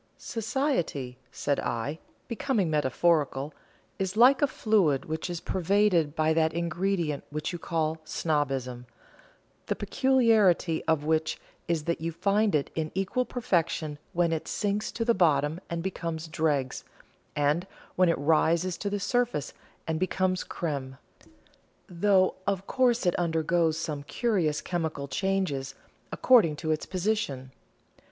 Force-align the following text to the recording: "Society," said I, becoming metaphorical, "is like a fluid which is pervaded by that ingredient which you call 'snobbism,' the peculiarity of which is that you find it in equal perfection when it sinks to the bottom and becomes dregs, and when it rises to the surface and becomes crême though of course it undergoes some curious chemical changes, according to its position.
"Society," 0.17 1.19
said 1.31 1.59
I, 1.59 1.99
becoming 2.27 2.71
metaphorical, 2.71 3.53
"is 3.99 4.17
like 4.17 4.41
a 4.41 4.47
fluid 4.47 5.05
which 5.05 5.29
is 5.29 5.39
pervaded 5.39 6.15
by 6.15 6.33
that 6.33 6.53
ingredient 6.55 7.23
which 7.29 7.53
you 7.53 7.59
call 7.59 8.01
'snobbism,' 8.03 8.87
the 9.67 9.75
peculiarity 9.75 10.83
of 10.85 11.03
which 11.05 11.39
is 11.67 11.83
that 11.83 12.01
you 12.01 12.11
find 12.11 12.55
it 12.55 12.71
in 12.73 12.89
equal 12.95 13.25
perfection 13.25 13.99
when 14.11 14.33
it 14.33 14.47
sinks 14.47 14.91
to 14.91 15.05
the 15.05 15.13
bottom 15.13 15.59
and 15.69 15.83
becomes 15.83 16.27
dregs, 16.27 16.83
and 17.35 17.67
when 17.95 18.09
it 18.09 18.17
rises 18.17 18.79
to 18.79 18.89
the 18.89 18.99
surface 18.99 19.53
and 19.85 19.99
becomes 19.99 20.43
crême 20.43 20.97
though 21.87 22.33
of 22.47 22.65
course 22.65 23.05
it 23.05 23.13
undergoes 23.19 23.77
some 23.77 24.01
curious 24.01 24.61
chemical 24.61 25.07
changes, 25.07 25.75
according 26.11 26.55
to 26.55 26.71
its 26.71 26.87
position. 26.87 27.51